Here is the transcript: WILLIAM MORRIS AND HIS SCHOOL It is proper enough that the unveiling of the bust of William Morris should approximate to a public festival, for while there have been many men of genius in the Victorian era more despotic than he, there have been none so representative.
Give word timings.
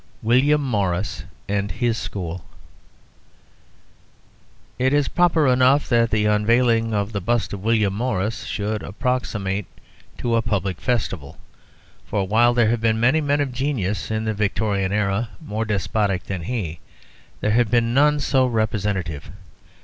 WILLIAM 0.23 0.63
MORRIS 0.63 1.25
AND 1.47 1.73
HIS 1.73 1.95
SCHOOL 1.95 2.43
It 4.79 4.93
is 4.93 5.07
proper 5.07 5.45
enough 5.45 5.87
that 5.89 6.09
the 6.09 6.25
unveiling 6.25 6.91
of 6.91 7.11
the 7.11 7.21
bust 7.21 7.53
of 7.53 7.63
William 7.63 7.93
Morris 7.93 8.45
should 8.45 8.81
approximate 8.81 9.67
to 10.17 10.35
a 10.35 10.41
public 10.41 10.81
festival, 10.81 11.37
for 12.03 12.25
while 12.27 12.55
there 12.55 12.71
have 12.71 12.81
been 12.81 12.99
many 12.99 13.21
men 13.21 13.41
of 13.41 13.51
genius 13.51 14.09
in 14.09 14.25
the 14.25 14.33
Victorian 14.33 14.91
era 14.91 15.29
more 15.39 15.65
despotic 15.65 16.23
than 16.23 16.41
he, 16.45 16.79
there 17.41 17.51
have 17.51 17.69
been 17.69 17.93
none 17.93 18.19
so 18.19 18.47
representative. 18.47 19.29